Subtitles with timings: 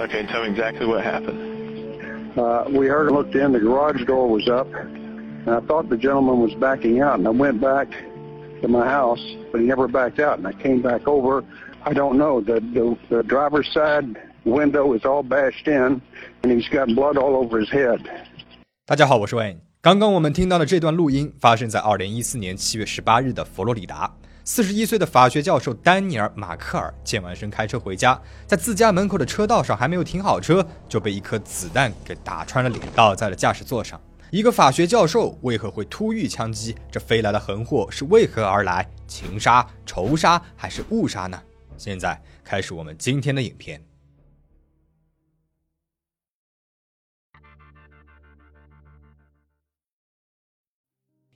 [0.00, 1.38] Okay, tell me exactly what happened.
[2.36, 3.52] Uh, we heard and looked in.
[3.52, 7.18] The garage door was up, and I thought the gentleman was backing out.
[7.18, 7.88] And I went back
[8.60, 9.22] to my house,
[9.52, 10.38] but he never backed out.
[10.38, 11.44] And I came back over.
[11.84, 12.40] I don't know.
[12.40, 16.02] The the, the driver's side window is all bashed in,
[16.42, 18.00] and he's got blood all over his head.
[18.84, 19.58] 大家好，我是 Wayne。
[19.80, 24.10] 刚刚我们听到的这段录音发生在二零一四年七月十八日的佛罗里达。
[24.51, 34.01] 四十一岁的法学教授丹尼尔·马克尔健完身开车回家，在自家门口的车道上还没有停好车，就被一颗子弹给打穿了脸，倒在了驾驶座上。
[34.31, 36.75] 一个法学教授为何会突遇枪击？
[36.91, 38.89] 这飞来的横祸是为何而来？
[39.07, 41.39] 情杀、仇杀还是误杀呢？
[41.77, 43.79] 现在开始我们今天的影片。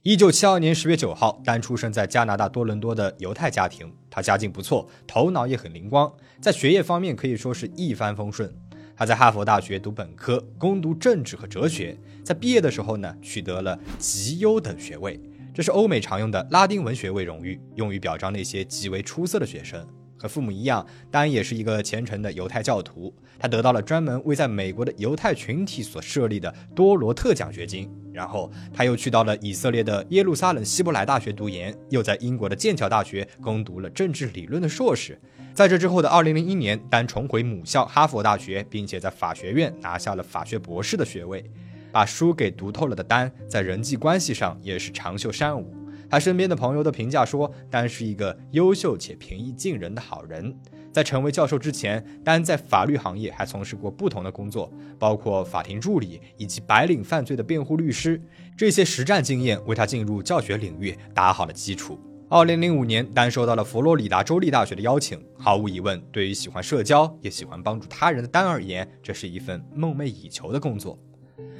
[0.06, 3.90] 一九七二年十月九号，丹出生在加拿大多伦多的犹太家庭。
[4.10, 8.54] 他家境不错，头脑也很灵光，在学业方面可以说是一帆风顺。
[8.98, 11.98] 他在哈佛大学读本科，攻读政治和哲学。
[12.22, 15.18] 在毕业的时候呢，取得了极优等学位，
[15.54, 19.88] 这是欧美常用的拉丁文学位荣誉，用于表彰那些极为出色的学生。
[20.24, 23.14] 和父母一样，丹也是一个虔诚的犹太教徒。
[23.38, 27.92] 他得到了专门为在美国的犹太群体所设立的多罗特奖学金。
[28.14, 35.20] 然后他又去到了以色列的耶路撒冷希伯来大学读研，又在英国的剑桥大学攻读了政治理论的硕士。
[35.54, 41.44] 在这之后的2001年，丹重回母校哈佛大学，并且在法学院拿下了法学博士的学位。
[41.92, 45.76] 把书给读透了的丹，在人际关系上也是长袖善舞。
[46.14, 50.56] 他身边的朋友的评价说，丹是一个优秀且平易近人的好人。
[50.92, 58.22] 在成为教授之前，丹在法律行业还从事过不同的工作，包括法庭助理以及白领犯罪的辩护律师。
[58.56, 62.00] 这些实战经验为他进入教学领域打好了基础。
[62.30, 65.20] 二零零五年，丹收到了佛罗里达州立大学的邀请。
[65.36, 70.96] 毫无疑问，对于喜欢社交也喜欢帮助他人的丹而言，这是一份梦寐以求的工作。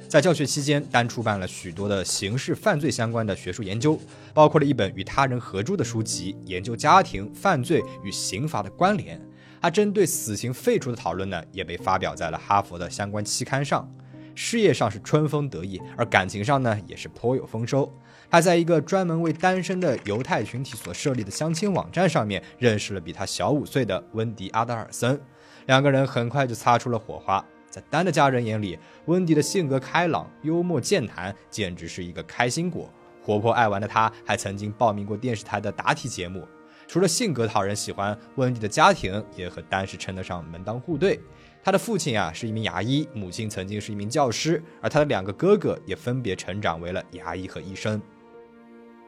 [0.08, 3.98] 在教学期间，丹出版了许多的刑事犯罪相关的学术研究，
[4.32, 9.20] 包括了一本与他人合著的书籍，研究家庭犯罪与刑罚的关联。
[9.60, 13.90] 他针对死刑废除的讨论呢，也被发表在了哈佛的相关期刊上。
[14.36, 17.90] 事业上是春风得意，而感情上呢，也是颇有丰收。
[18.30, 25.20] 他在一个专门为单身的犹太群体所设立的相亲网站上面，认识了比他小五岁的温迪·阿德尔森，
[25.66, 27.44] 两个人很快就擦出了火花。
[27.74, 32.88] 在丹的家人眼里，温迪的性格开朗、幽默健谈，简直是一个开心果。
[33.20, 36.46] 活泼爱玩的他，还曾经报名过电视台的答题节目。
[36.86, 41.18] 除了性格讨人喜欢，温迪的家庭也和丹是称得上门当户对。
[41.64, 48.00] 他的父亲啊是一名牙医，母亲曾经是一名教师，而他的两个哥哥也分别成长为了牙医和医生。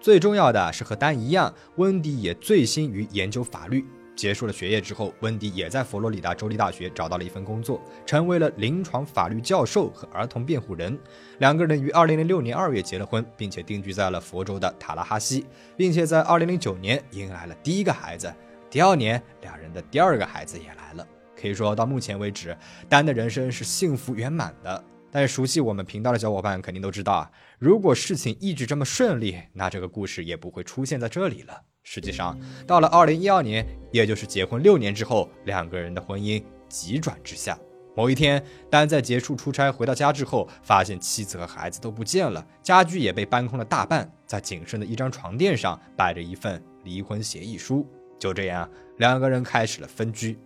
[0.01, 3.87] 最重要的是，和丹一样，温迪也醉心于研究法律。
[4.17, 10.99] 结束了学业之后，温迪也在佛罗里达州立大学找到了一份工作，成为了临床法律教授和儿童辩护人。
[11.39, 18.35] 两个人于2006年2月结了婚，并且定居在了佛州的塔拉哈西，并且在2009年迎来了第一个孩子。
[18.71, 21.07] 第二年，两人的第二个孩子也来了。
[21.39, 22.57] 可以说到目前为止，
[22.89, 24.83] 丹的人生是幸福圆满的。
[25.11, 31.63] 但熟悉我们频道的小伙伴肯定都知道啊，如果事情一直这么顺利，那这个故事也不会出现在这里了。
[31.89, 32.37] 实际上，
[32.67, 37.57] 到了二零一二年，也就是结婚六年之后，两个人的婚姻急转直下。
[37.95, 47.87] 某一天，丹在结束出差回到家之后，发现妻子和孩子都不见了，家具也被搬空了大半，在仅剩的一张床垫上摆着一份离婚协议书。
[48.19, 50.37] 就这样，两个人开始了分居。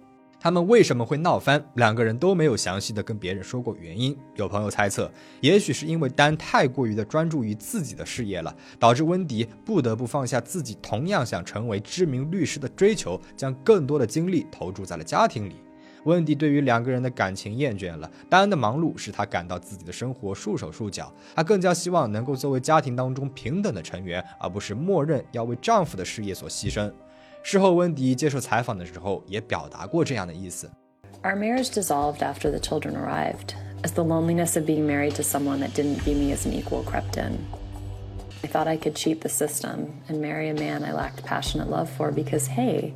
[0.43, 1.63] 他们为什么会闹翻？
[1.75, 4.17] 两个人都没有详细的跟别人说过原因。
[4.37, 5.13] 有朋友猜测，
[5.43, 15.57] 也许是因为丹太过于的专注于自己的事业了，导致温迪不得不放下自己同样想成为知名律师的追求，将更多的精力投注在了家庭里。
[16.05, 26.91] 温迪对于两个人的感情厌倦了，丹的忙碌使他感到自己的生活束手束脚，他更加希望能够作为家庭当中平等的成员，而不是默认要为丈夫的事业所牺牲。
[27.44, 30.70] 事后，温迪接受采访的时候也表达过这样的意思：“
[31.24, 33.54] Our marriage dissolved after the children arrived,
[33.84, 36.84] as the loneliness of being married to someone that didn't view me as an equal
[36.84, 37.38] crept in.
[38.44, 41.88] I thought I could cheat the system and marry a man I lacked passionate love
[41.90, 42.94] for because, hey,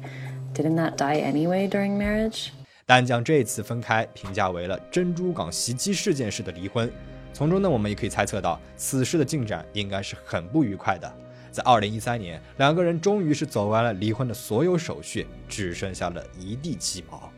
[0.53, 2.49] didn't that die anyway during marriage?”
[2.85, 6.91] 但将这次分开评价为了珍珠港袭击事件式的离婚，
[7.33, 11.11] 从中呢，我们也可以猜测到此事的进展应该是很不愉快的。
[11.54, 17.32] 在二零一三年，两个人终于是走完了离婚的所有手续，只剩下了一地鸡毛。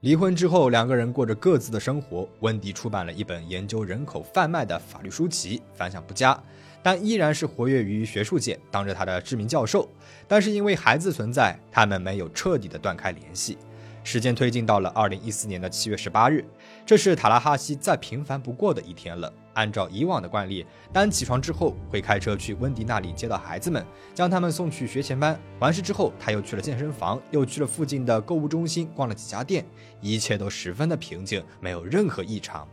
[0.00, 2.28] 离婚之后，两个人过着各自的生活。
[2.40, 6.38] 温迪出版了一本研究人口贩卖的法律书籍，反响不佳。
[6.82, 9.88] 但依然是活跃于学术界，当着他的知名教授。
[10.28, 13.56] 但是因为孩子存在，他们没有彻底的断开联系。
[14.02, 16.42] 时间推进到了二零一四年的七月十八日，
[16.84, 19.32] 这是塔拉哈西再平凡不过的一天了。
[19.54, 23.84] 按照以往的惯例，丹起床之后会开车去温迪那里接到孩子们，
[24.14, 25.38] 将他们送去学前班。
[25.58, 29.64] 完事之后，他又去了健身房，又去了附近的购物中心逛了几家店，
[30.00, 32.66] 一切都十分的平静，没有任何异常。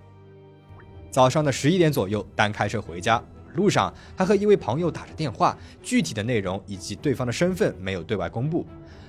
[1.10, 3.22] 早上的十一点左右，丹开车回家，
[3.56, 8.66] 路上他和一位朋友打着电话，具体的内容以及对方的身份没有对外公布。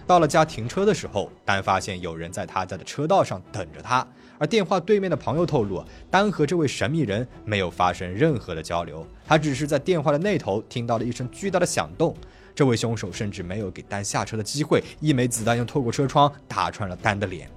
[0.09, 4.05] 到了家停车的时候，丹发现有人在他家的车道上等着他。
[4.39, 12.17] 而电话对面的朋友透露，丹和这位神秘人没有发生任何的交流，他只是在电话的那头听到了一声巨大的响动。
[12.55, 17.51] 这位凶手甚至没有给丹下车的机会，一枚子弹又透过车窗打穿了丹的脸。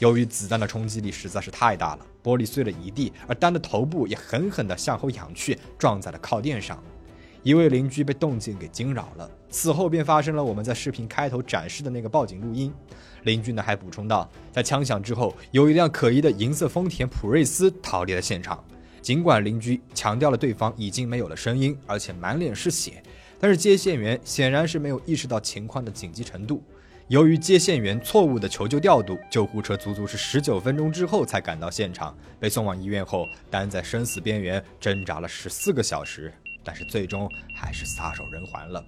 [0.00, 6.82] 由于子弹的冲击力实在是太大了，玻璃碎了一地，而丹的头部也狠狠地向后仰去，撞在了靠垫上。
[7.44, 12.72] 一位邻居被动静给惊扰了，此后便发生了我们在视频开头展示的那个报警录音。
[13.24, 18.64] 邻居呢还补充道，在枪响之后，有一辆可疑的银色丰田普锐斯逃离了现场。
[19.02, 23.02] 尽管邻居强调了对方已经没有了声音，而且满脸是血，
[23.38, 26.62] 但是接线员显然是没有意识到情况的紧急程度。
[27.08, 32.16] 由于接线员错误的求救调度，救护车足足是十九分钟之后才赶到现场。
[32.40, 36.32] 被送往医院后，丹在生死边缘挣扎了十四个小时。
[36.64, 38.84] 但是最终还是撒手人寰了。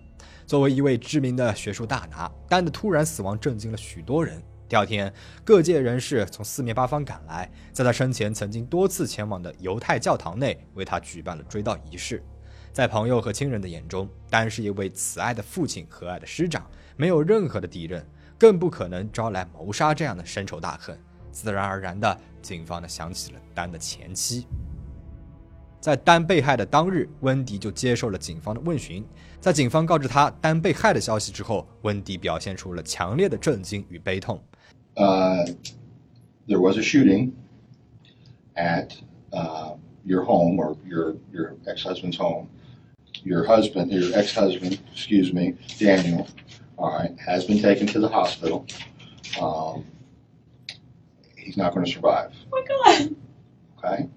[0.47, 4.43] 作为一位知名的学术大拿，丹的突然死亡震惊了许多人。
[4.69, 5.13] 第二天，
[5.45, 12.23] 各界人士从四面八方赶来，在他生前曾经多次前往的犹太教堂内为他举办了追悼仪式。
[12.73, 18.05] 在朋友和亲人的眼中，丹是一位慈爱的父亲、和蔼的师长，没有任何的敌人，
[18.37, 20.99] 更不可能招来谋杀这样的深仇大恨。
[21.31, 24.47] 自然而然的，警方呢想起了丹的前妻。
[25.80, 29.04] 在丹被害的当日，温迪就接受了警方的问询。
[29.40, 34.40] 在警方告知他丹被害的消息之后，温迪表现出了强烈的震惊与悲痛。
[34.96, 35.44] Uh,
[36.48, 37.32] there was a shooting
[38.56, 38.90] at
[39.32, 42.48] uh, your home or your your ex-husband's home.
[43.24, 46.28] Your husband, your ex-husband, excuse me, Daniel,
[46.78, 48.66] all right, has been taken to the hospital.
[49.40, 49.86] Um,
[51.38, 52.32] he's not going to survive.
[52.52, 53.16] Oh my god.
[53.78, 54.10] Okay.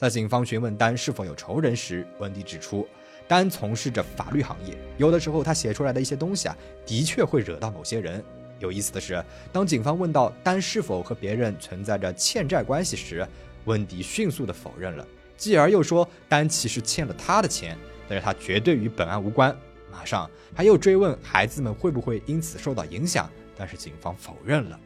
[0.00, 2.88] 在警方询问丹是否有仇人时，温迪指出，
[3.28, 6.56] 丹从事着法律行业，有的时候他写出来的一些东西啊，
[6.86, 8.24] 的确会惹到某些人。
[8.60, 13.28] 有意思的是，当警方问到丹是否和别人存在着欠债关系时，
[13.66, 15.06] 温迪迅速的否认了，
[15.36, 17.76] 继而又说丹其实欠了他的钱，
[18.08, 19.54] 但是他绝对与本案无关。
[19.92, 24.80] 马上他又追问孩子们会不会因此受到影响，但是警方否认了。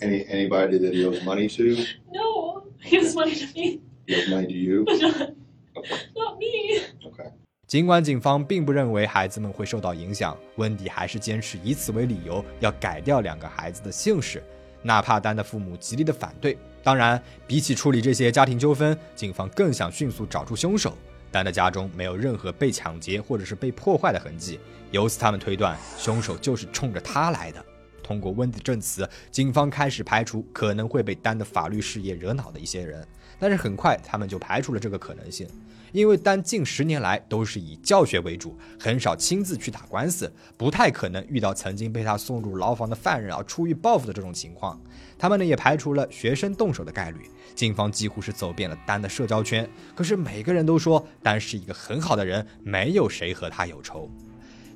[0.00, 1.80] Any anybody that he owes money to?
[2.12, 2.66] No.
[2.82, 3.80] He was money to me.
[4.06, 4.84] To you?
[5.74, 6.80] But not, me.
[7.04, 7.32] Okay.
[7.66, 14.42] 尽管警方并不认为孩子们会受到影响，温迪还是坚持以此为理由要改掉两个孩子的姓氏，
[14.82, 16.56] 哪怕丹的父母极力的反对。
[16.82, 20.96] 当然，比起处理这些家庭纠纷，警方更想迅速找出凶手。
[21.32, 24.60] 丹的家中没有任何被抢劫或者是被破坏的痕迹，
[24.92, 27.64] 由此他们推断凶手就是冲着他来的。
[28.06, 33.04] 通过温迪证词，警方开始排除可能会被丹的法律事业惹恼的一些人，
[33.36, 35.44] 但是很快他们就排除了这个可能性，
[35.90, 44.80] 因为丹近十年来都是以教学为主，很少亲自去打官司，不太可能遇到曾经被他送入牢房的犯人啊出狱报复的这种情况。
[45.18, 47.28] 他们呢也排除了学生动手的概率。
[47.56, 54.08] 警方几乎是走遍了丹的社交圈，可是每个人都说丹是一个很好的人，没有谁和他有仇。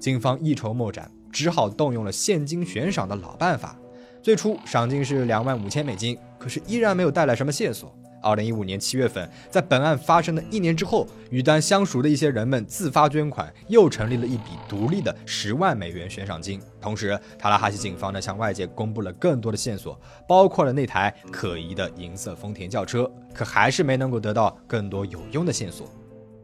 [0.00, 1.08] 警方一筹莫展。
[1.32, 3.76] 只好动用了现金悬赏的老办法。
[4.22, 7.94] 最初赏金是两万五千美金，可是依然没有带来什么线索。
[8.22, 16.60] 二零一五年七月份，在本案发生的一年之后，与丹相熟的一些人们自发捐款，又成立了一笔独立的十万美元悬赏金。
[16.82, 25.88] 同时，塔拉哈西警方呢向外界公布了更多的线索，包括了那台可疑的银色丰田轿车，可还是没能够得到更多有用的线索。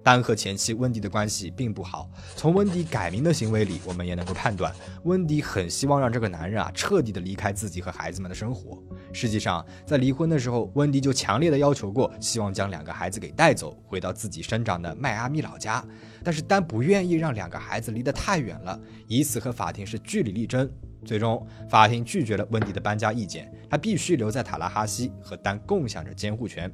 [0.07, 2.09] 丹和前妻温迪的关系并不好。
[2.37, 4.73] 从温迪改名的行为里，我们也能够判断，
[5.03, 8.81] 温迪很希望让这个男人啊彻底的离开自己和孩子们的生活。
[9.13, 15.85] 实际上，在离婚的时候，温迪就强烈的要求过，希望将两个孩子给带走，回到自己生长的迈阿密老家。
[16.23, 20.71] 但是丹不愿意让两个孩子离得太远了，以此和法庭是据理力争。
[21.05, 26.73] 最终，法庭拒绝了温迪的搬家意见，他必须留在塔拉哈西和丹共享着监护权。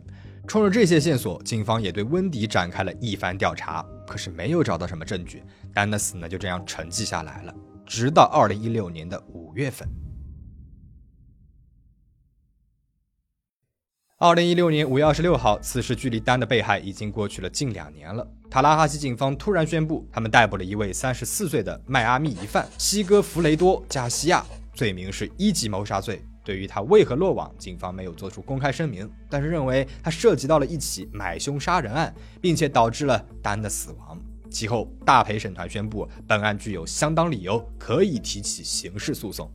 [0.49, 5.43] 冲着这些线索，警方也对温迪展开了一番调查，可是没有找到什么证据。
[5.73, 7.55] 丹的死呢就这样沉寂下来了，
[7.87, 9.89] 直到二零一六年的五月份。
[14.19, 18.25] 二零一六年五月二十六号，此时距离丹的被害已经过去了近两年了。
[18.51, 24.45] 塔拉哈西警方突然宣布，他们逮捕了一位三十四岁的迈阿密疑犯西哥弗雷多·加西亚，
[24.75, 26.23] 罪名是一级谋杀罪。
[26.45, 34.19] 对于他为何落网，警方没有做出公开声明，但是认为他涉及到了一起买凶杀人案，并且导致了丹的死亡。
[34.51, 39.51] 其后，大陪审团宣布，本案具有相当理由可以提起刑事诉讼。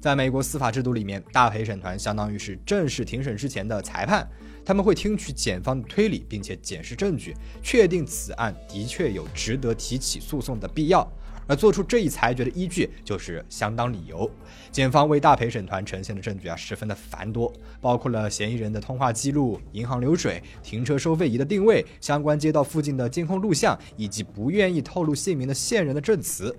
[0.00, 4.26] 在美国司法制度里面，大陪审团相当于是正式庭审之前的裁判，
[4.64, 11.06] 他们会听取检方的推理，并且检视证据，确定此案的确有值得提起诉讼的必要。
[11.48, 14.30] 而做出这一裁决的依据就是相当理由。
[14.70, 26.54] 检方为大陪审团呈现的证据啊，十分的繁多，包括了嫌疑人的通话记录、银行流水、停车收费仪的定位、相关街道附近的监控录像，以及不愿意透露姓名的线人的证词。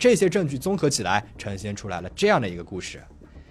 [0.00, 3.00] 这些证据综合起来，呈现出来了这样的一个故事：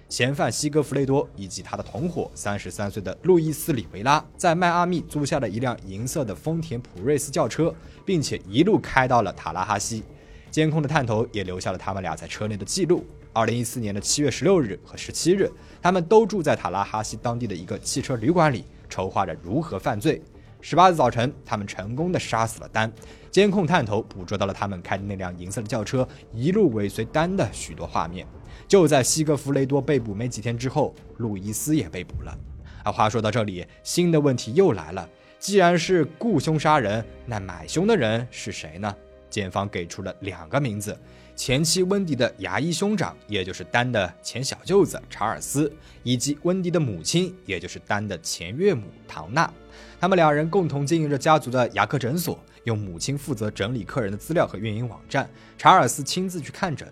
[0.10, 7.74] 嫌犯西格弗雷多以及他的同伙三十三岁的路易斯·里维拉，在迈阿密租下了一辆银色的丰田普锐斯轿车，
[8.06, 10.04] 并且一路开到了塔拉哈西。
[10.52, 13.04] 监控的探头也留下了他们俩在车内的记录。
[13.34, 15.50] 二零一四年的七月十六日和十七日，
[15.82, 20.22] 他们都住在塔拉哈西当地的一个汽车旅馆里，筹划着如何犯罪。
[20.60, 22.92] 十八日早晨，他们成功的杀死了丹。
[23.32, 28.28] 监控探头捕捉到了他们开的那辆银色的轿车一路尾随丹的许多画面。
[28.68, 32.38] 就在西格弗雷多被捕没几天之后，路易斯也被捕了。
[32.84, 35.08] 啊话说到这里，新的问题又来了：
[35.40, 38.94] 既然是雇凶杀人，那买凶的人是谁呢？
[39.32, 40.96] 检方给出了两个名字：
[41.36, 45.74] 前妻温迪的牙医兄长，也就是丹的前小舅子查尔斯，
[46.04, 49.52] 以及温迪的母亲，也就是丹的前岳母唐娜。
[50.00, 56.88] 他们两人共同经营着家族的牙科诊所，用母亲负责整理客人的资料和运营网站，查尔斯亲自去看诊。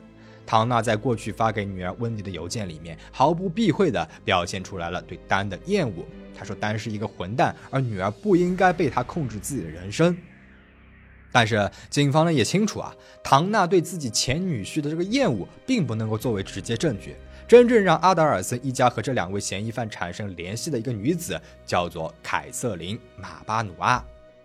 [0.45, 6.03] 唐娜在过去发给女儿温迪的邮件里面，毫不避讳地表现出来了对丹的厌恶。
[6.35, 10.17] 他说丹是一个混蛋，而女儿不应该被他控制自己的人生。
[11.31, 12.93] 但是警方呢也清楚啊，
[13.23, 17.15] 唐娜对自己前女婿的这个厌恶，并不能够作为直接证据。
[17.47, 24.03] 真正让阿德尔森一家和这两位嫌疑犯产生联系的一个女子，叫做凯瑟琳·马巴努阿。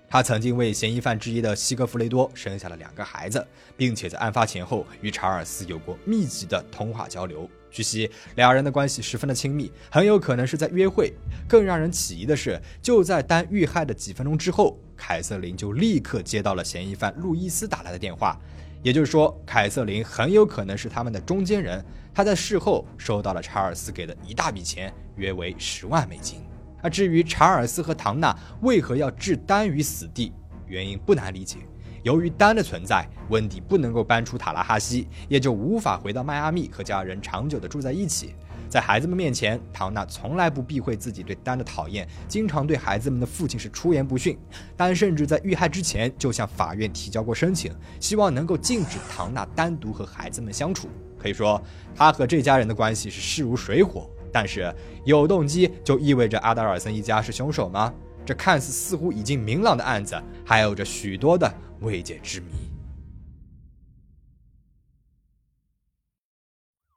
[0.08, 7.48] 她曾经为嫌疑犯之一的西格弗雷多生下了两个孩子，并且在案发前后与查尔斯有过密集的通话交流。
[7.74, 11.12] 据悉，两人的关系十分的亲密，很有可能是在约会。
[11.48, 18.40] 更让人起疑的是，就在丹遇害的几分钟之后，凯瑟琳就立刻接到了嫌疑犯路易斯打来的电话。
[18.80, 21.84] 也就是说，凯瑟琳很有可能是他们的中间人。
[22.14, 26.40] 她在事后收到了查尔斯给的一大笔钱，约为十万美金。
[26.80, 30.32] 而至于查尔斯和唐娜为何要置丹于死地，
[30.68, 31.58] 原因不难理解。
[32.04, 38.34] 由于丹的存在，温迪不能够搬出塔拉哈西，也就无法回到迈阿密和家人长久的住在一起。
[38.68, 44.38] 在孩子们面前，唐娜从来不避讳自己对丹的讨厌，经常对孩子们的父亲是出言不逊。
[44.76, 50.90] 丹甚至在遇害之前就向法院提交过申请，希望能够禁止唐娜单独和孩子们相处。
[51.18, 51.58] 可以说，
[51.96, 54.06] 他和这家人的关系是势如水火。
[54.30, 54.70] 但是，
[55.06, 57.90] 有动机就意味着阿德尔森一家是凶手吗？
[58.26, 61.52] 这看似似乎已经明朗的案子，还有着许多的
[61.84, 62.46] 未解之谜。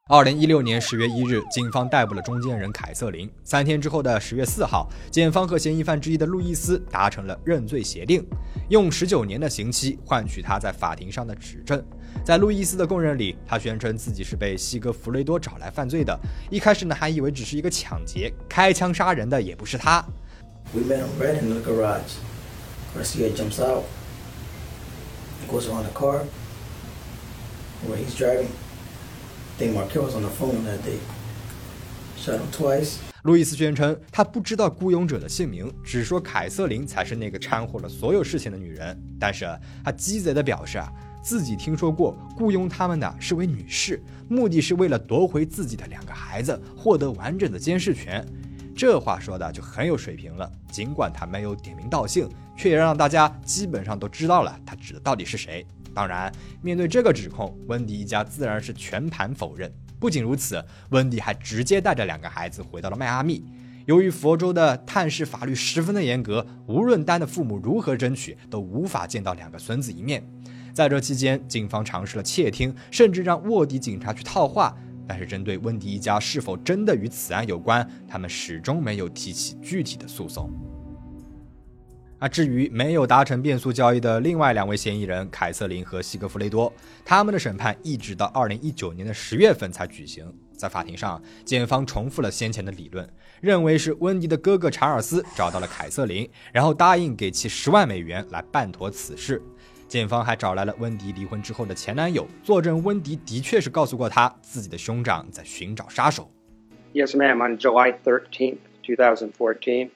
[0.09, 3.29] 二零一六年十月一日，警方逮捕了中间人凯瑟琳。
[3.43, 8.25] 三天之后的十月四号，检方和嫌疑犯之一的路易斯达成了认罪协定，
[8.69, 11.83] 用十九年的刑期换取他在法庭上的指证。
[12.23, 16.17] 在路易斯的供认里，他宣称自己是被西格弗雷多找来犯罪的。
[16.49, 20.01] 一开始呢，还以为只是一个抢劫，开枪杀人的也不是他。
[20.73, 22.15] We met him right in the garage.
[25.47, 26.21] Goes around the car
[27.87, 28.47] where he's driving.
[33.23, 38.95] 路易斯宣称，他不知道雇佣者的姓名，只说凯瑟琳才是那个掺和了所有事情的女人。
[39.19, 39.47] 但是
[39.83, 43.99] 他鸡贼的表示啊，自己听说过雇佣他们的是位女士，
[44.29, 48.23] 目的是为了夺回自己的两个孩子，获得完整的监视权。
[48.75, 50.47] 这话说的就很有水平了。
[50.71, 55.65] 尽管他没有点名道姓，却也让大家基本上都知道了他指的到底是谁。
[55.93, 59.71] 当然，面对这个指控，温迪一家自然是全盘否认。
[59.99, 63.43] 不仅如此，温迪还直接带着两个孩子回到了迈阿密。
[63.85, 70.23] 由于佛州的探视法律十分的严格，无论丹的父母如何争取，都无法见到两个孙子一面。
[70.73, 74.75] 在这期间，警方尝试了窃听，甚至让卧底警察去套话，
[75.07, 80.51] 但是针对温迪一家是否真的与此案有关，他们始终没有提起具体的诉讼。
[82.19, 86.71] 而至于没有达成变速交易的另外两位嫌疑人凯瑟琳和西格弗雷多，
[87.05, 90.25] 他们的审判一直到二零一九年的十月份才举行。
[90.57, 93.07] 在法庭上，检方重复了先前的理论，
[93.41, 99.39] 认为是温迪的哥哥查尔斯找到了凯瑟琳，然后答应给其十万美元来办妥此事。
[99.87, 106.29] 检方还找来了温迪离婚之后的前男友，作证温迪的确是告诉过他自己的兄长在寻找杀手。
[106.93, 107.47] Yes, ma'am.
[107.47, 109.91] On July thirteenth, two thousand fourteen.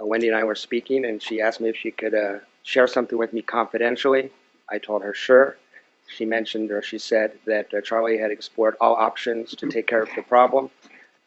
[0.00, 2.86] uh, Wendy and I were speaking, and she asked me if she could uh, share
[2.86, 4.30] something with me confidentially.
[4.68, 5.56] I told her sure.
[6.06, 10.02] She mentioned or she said that uh, Charlie had explored all options to take care
[10.02, 10.68] of the problem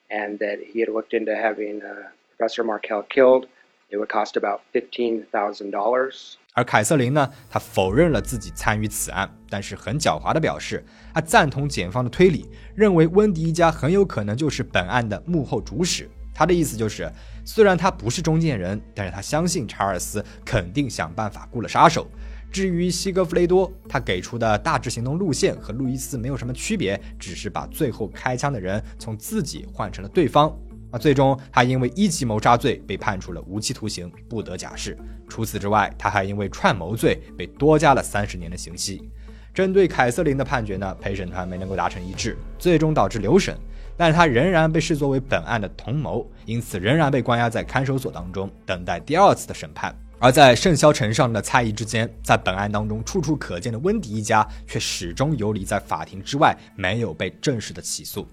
[0.09, 3.47] and that he had looked into having uh, Professor Markel killed.
[3.89, 6.35] It would cost about $15,000.
[6.53, 16.09] 而凯瑟琳呢，她否认了自己参与此案，但是很狡猾地表示，她赞同检方的推理，认为温迪一家很有可能就是本案的幕后主使。
[16.33, 17.11] 他的意思就是，
[17.44, 22.06] 虽然他不是中间人，但是他相信查尔斯肯定想办法雇了杀手。
[22.50, 30.54] 至于西格弗雷多，他给出的大致行动路线和路易斯没有什么区别，只是把最后开枪的人从自己换成了对方。
[30.90, 34.94] 啊，最终他因为一级谋杀罪被判处了无期徒刑，不得假释。
[35.26, 39.10] 除此之外，他还因为串谋罪被多加了三十年的刑期。
[39.54, 43.56] 针对凯瑟琳的判决呢，陪审团没能够达成一致，最终导致留审。
[43.96, 49.94] 但是他仍然被视作为本案的同谋，因此仍然被关押在看守所当中，等待第二次的审判。
[50.18, 58.26] 而在盛嚣尘上的猜疑之间，在本案当中处处可见的温迪一家却始终游离在法庭之外，没有被正式的起诉。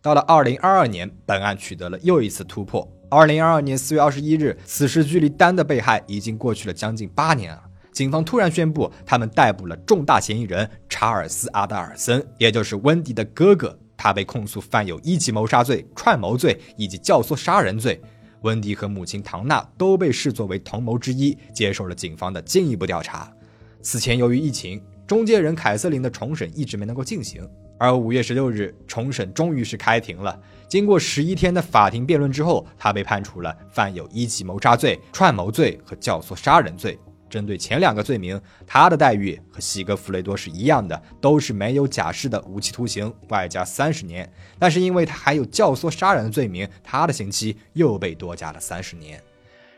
[0.00, 2.86] 到了二零二二年，本案取得了又一次突破。
[3.08, 7.62] 二零二二年四月二十一日，此时距离丹的被害已经过去了将近八年了。
[7.92, 13.78] 警方突然宣布，他们逮捕了重大嫌疑人查尔斯·阿德尔森，也就是温迪的哥哥。
[13.96, 18.00] 他被控诉犯有一级谋杀罪、串谋罪以及教唆杀人罪。
[18.40, 23.32] 温迪和母亲唐娜都被视作为同谋之一，接受了警方的进一步调查。
[23.80, 27.48] 此前，由于疫情，中介人凯瑟琳的重审一直没能够进行。
[27.78, 30.36] 而五月十六日，重审终于是开庭了。
[30.66, 36.98] 经过十一天的法庭辩论之后，他被判处了犯有一级谋杀罪、串谋罪和教唆杀人罪。
[37.32, 44.30] 针对前两个罪名，他的待遇和西格弗雷多是一样的，都是没有假释的无期徒刑，外加三十年。
[44.58, 49.18] 但是因为他还有教唆杀人的罪名，他的刑期又被多加了三十年。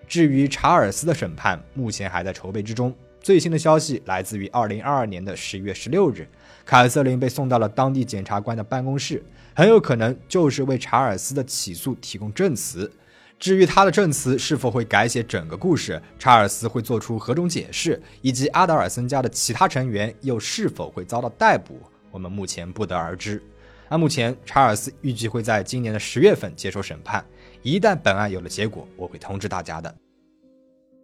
[0.09, 2.93] 至于查尔斯的审判，目前还在筹备之中。
[3.21, 6.29] 最新的消息来自于二零二二年的十月十六日，
[6.67, 12.91] 凯瑟琳被送到了当地检察官的办公室，很有可能就是为查尔斯的起诉提供证词。
[13.45, 21.79] 至于他的证词是否会改写整个故事，查尔斯会做出何种解释，以及阿德尔森家的其他成员又是否会遭到逮捕，
[22.11, 23.43] 我们目前不得而知。
[23.91, 27.23] 那目前，查尔斯预计会在今年的十月份接受审判。
[27.61, 29.95] 一旦本案有了结果，我会通知大家的。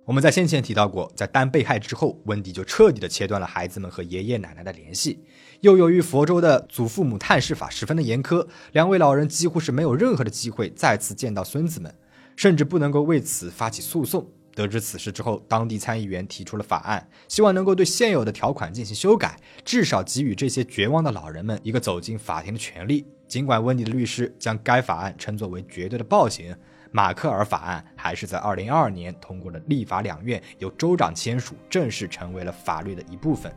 [0.07, 5.23] 我们在先前提到过，在丹被害之后，温迪就彻底的切断了孩子们和爷爷奶奶的联系。
[5.61, 11.95] 又由于佛州的祖父母探视法十分的严苛，两位老人几乎是没有任何的机会再次见到孙子们。
[12.41, 14.27] 甚至不能够为此发起诉讼。
[14.55, 23.05] 得知此事之后，当地参议员提出了法案，希望能够对现有的条款进行修改，至少给予这些绝望的老人们一个走进法庭的权利。
[23.29, 26.57] 尽管温迪的律师将该法案称作为绝对的暴行，
[26.91, 33.53] 马克尔法案还是在2022年通过了立法两院，由州长签署，正式成为了法律的一部分。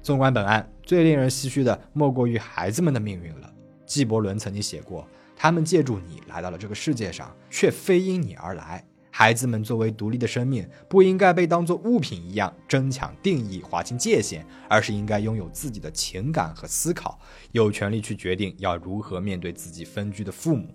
[0.00, 3.52] 纵观本案，最令人唏嘘的莫过于孩子们的命运了。
[3.84, 5.04] 纪伯伦曾经写过。
[5.36, 8.84] 他们借助你来到了这个世界上，却非因你而来。
[9.14, 20.74] 孩子们作为独立的生命，不应该被当作物品一样争抢定义、划清界限，而是应该拥有自己的情感和思考，有权利去决定要如何面对自己分居的父母。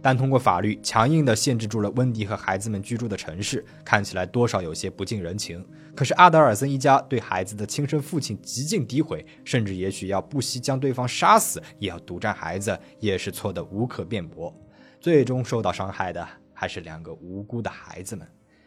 [0.00, 5.64] 但通过法律强硬地限制住了温迪和孩子们居住的城市，看起来多少有些不近人情。
[5.94, 14.54] 可是阿德尔森一家对孩子的亲生父亲极尽诋毁，甚至也许要不惜将对方杀死，也要独占孩子，也是错的无可辩驳。
[15.00, 18.26] 最终受到伤害的还是两个无辜的孩子们。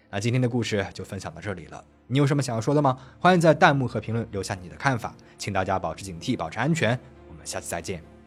[0.10, 2.98] 那今天的故事就分享到这里了，你有什么想要说的吗？
[3.17, 7.00] 欢迎在弹幕和评论留下你的看法，请大家保持警惕，保持安全。
[7.30, 8.20] 我们下次再见。